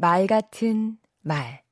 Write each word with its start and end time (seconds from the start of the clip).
말 0.00 0.28
같은 0.28 0.96
말 1.22 1.64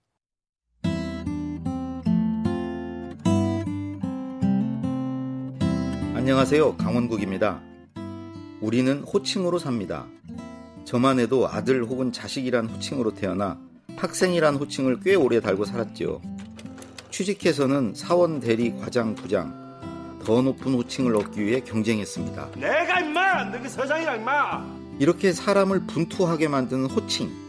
안녕하세요. 6.12 6.76
강원국입니다. 6.76 7.62
우리는 8.60 8.98
호칭으로 9.02 9.60
삽니다. 9.60 10.08
저만 10.84 11.20
해도 11.20 11.46
아들 11.46 11.84
혹은 11.84 12.10
자식이란 12.10 12.66
호칭으로 12.66 13.14
태어나 13.14 13.60
학생이란 13.96 14.56
호칭을 14.56 14.98
꽤 15.04 15.14
오래 15.14 15.38
달고 15.38 15.64
살았죠. 15.64 16.20
취직해서는 17.12 17.94
사원 17.94 18.40
대리 18.40 18.76
과장 18.76 19.14
부장 19.14 20.18
더 20.24 20.42
높은 20.42 20.74
호칭을 20.74 21.14
얻기 21.14 21.44
위해 21.44 21.60
경쟁했습니다. 21.60 22.50
내가 22.56 22.98
임마 22.98 23.44
너그 23.50 23.68
서장이랑 23.68 24.16
임마 24.16 24.96
이렇게 24.98 25.32
사람을 25.32 25.86
분투하게 25.86 26.48
만드는 26.48 26.86
호칭. 26.86 27.45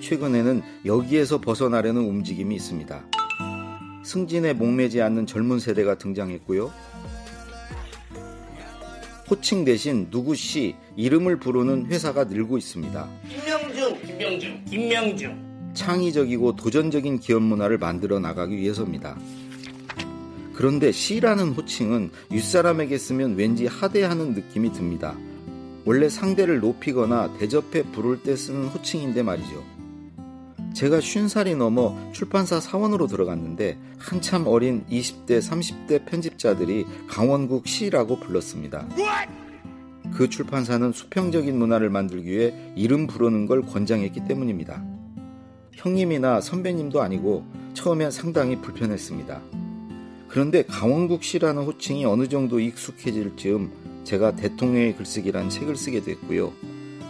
최근에는 0.00 0.62
여기에서 0.84 1.40
벗어나려는 1.40 2.02
움직임이 2.02 2.54
있습니다. 2.54 3.04
승진에 4.04 4.54
목매지 4.54 5.02
않는 5.02 5.26
젊은 5.26 5.58
세대가 5.58 5.98
등장했고요. 5.98 6.72
호칭 9.30 9.64
대신 9.64 10.08
누구 10.10 10.34
씨 10.34 10.74
이름을 10.96 11.38
부르는 11.38 11.86
회사가 11.86 12.24
늘고 12.24 12.56
있습니다. 12.56 13.08
김명중, 13.28 14.02
김명중, 14.02 14.64
김명중. 14.64 15.48
창의적이고 15.74 16.56
도전적인 16.56 17.20
기업 17.20 17.42
문화를 17.42 17.76
만들어 17.78 18.18
나가기 18.18 18.56
위해서입니다. 18.56 19.18
그런데 20.54 20.90
씨라는 20.90 21.50
호칭은 21.50 22.10
윗사람에게 22.30 22.98
쓰면 22.98 23.36
왠지 23.36 23.66
하대하는 23.66 24.32
느낌이 24.32 24.72
듭니다. 24.72 25.14
원래 25.84 26.08
상대를 26.08 26.60
높이거나 26.60 27.32
대접해 27.38 27.82
부를 27.92 28.22
때 28.22 28.34
쓰는 28.34 28.66
호칭인데 28.66 29.22
말이죠. 29.22 29.77
제가 30.78 31.00
50살이 31.00 31.56
넘어 31.56 31.92
출판사 32.12 32.60
사원으로 32.60 33.08
들어갔는데 33.08 33.76
한참 33.98 34.46
어린 34.46 34.84
20대, 34.88 35.40
30대 35.40 36.06
편집자들이 36.06 36.86
강원국 37.08 37.66
씨라고 37.66 38.20
불렀습니다. 38.20 38.86
그 40.12 40.30
출판사는 40.30 40.92
수평적인 40.92 41.58
문화를 41.58 41.90
만들기 41.90 42.30
위해 42.30 42.54
이름 42.76 43.08
부르는 43.08 43.46
걸 43.46 43.62
권장했기 43.62 44.26
때문입니다. 44.28 44.84
형님이나 45.72 46.40
선배님도 46.40 47.02
아니고 47.02 47.44
처음엔 47.74 48.12
상당히 48.12 48.60
불편했습니다. 48.60 49.42
그런데 50.28 50.62
강원국 50.62 51.24
씨라는 51.24 51.64
호칭이 51.64 52.04
어느 52.04 52.28
정도 52.28 52.60
익숙해질 52.60 53.34
즈음 53.36 53.72
제가 54.04 54.36
대통령의 54.36 54.94
글쓰기란 54.94 55.50
책을 55.50 55.74
쓰게 55.74 56.02
됐고요. 56.04 56.52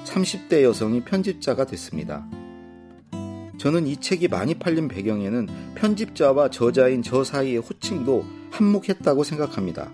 30대 0.07 0.62
여성이 0.62 1.03
편집자가 1.03 1.67
됐습니다. 1.67 2.27
저는 3.59 3.87
이 3.87 3.97
책이 3.97 4.28
많이 4.28 4.55
팔린 4.55 4.89
배경에는 4.89 5.48
편집자와 5.75 6.51
저자인 6.51 7.03
저 7.03 7.25
사이의 7.25 7.59
호칭도 7.59 8.25
한몫했다고 8.51 9.25
생각합니다. 9.25 9.91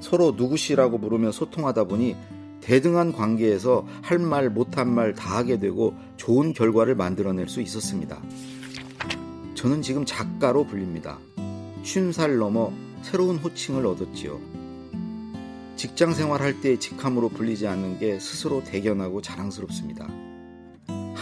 서로 0.00 0.32
누구시라고 0.36 0.98
부르며 0.98 1.32
소통하다 1.32 1.84
보니 1.84 2.16
대등한 2.60 3.12
관계에서 3.12 3.86
할 4.02 4.18
말 4.18 4.50
못한 4.50 4.88
말 4.92 5.14
다 5.14 5.36
하게 5.38 5.58
되고 5.58 5.94
좋은 6.16 6.52
결과를 6.52 6.94
만들어낼 6.94 7.48
수 7.48 7.60
있었습니다. 7.60 8.22
저는 9.54 9.82
지금 9.82 10.04
작가로 10.04 10.64
불립니다. 10.66 11.18
50살 11.82 12.38
넘어 12.38 12.72
새로운 13.02 13.36
호칭을 13.38 13.86
얻었지요. 13.86 14.38
직장 15.76 16.12
생활할 16.12 16.60
때 16.60 16.78
직함으로 16.78 17.30
불리지 17.30 17.66
않는 17.66 17.98
게 17.98 18.18
스스로 18.20 18.62
대견하고 18.62 19.22
자랑스럽습니다. 19.22 20.31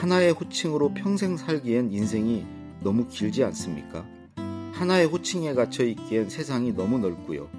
하나의 0.00 0.32
호칭으로 0.32 0.94
평생 0.94 1.36
살기엔 1.36 1.92
인생이 1.92 2.46
너무 2.82 3.06
길지 3.06 3.44
않습니까? 3.44 4.06
하나의 4.72 5.04
호칭에 5.04 5.52
갇혀 5.52 5.84
있기엔 5.84 6.30
세상이 6.30 6.72
너무 6.72 6.98
넓고요. 6.98 7.50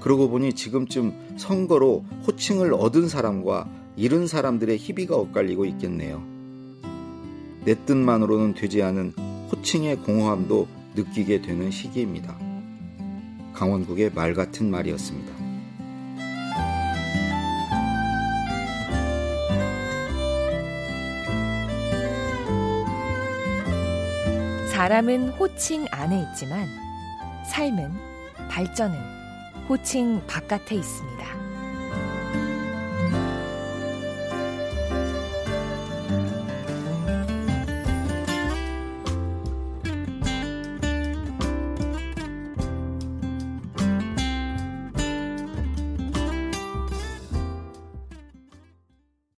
그러고 0.00 0.28
보니 0.28 0.52
지금쯤 0.52 1.38
선거로 1.38 2.04
호칭을 2.26 2.74
얻은 2.74 3.08
사람과 3.08 3.70
잃은 3.96 4.26
사람들의 4.26 4.76
희비가 4.76 5.16
엇갈리고 5.16 5.64
있겠네요. 5.64 6.22
내 7.64 7.74
뜻만으로는 7.86 8.52
되지 8.52 8.82
않은 8.82 9.14
호칭의 9.50 10.02
공허함도 10.02 10.68
느끼게 10.94 11.40
되는 11.40 11.70
시기입니다. 11.70 12.38
강원국의 13.54 14.12
말 14.14 14.34
같은 14.34 14.70
말이었습니다. 14.70 15.39
사람은 24.80 25.28
호칭 25.32 25.84
안에 25.90 26.22
있지만 26.22 26.66
삶은 27.44 27.92
발전은 28.48 28.96
호칭 29.68 30.26
바깥에 30.26 30.74
있습니다. 30.74 31.49